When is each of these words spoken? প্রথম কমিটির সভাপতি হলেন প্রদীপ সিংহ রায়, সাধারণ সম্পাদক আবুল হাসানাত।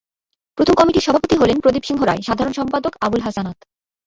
প্রথম 0.57 0.73
কমিটির 0.73 1.01
সভাপতি 1.01 1.35
হলেন 1.37 1.57
প্রদীপ 1.59 1.83
সিংহ 1.85 2.01
রায়, 2.05 2.21
সাধারণ 2.21 2.53
সম্পাদক 2.53 2.93
আবুল 3.01 3.21
হাসানাত। 3.21 3.57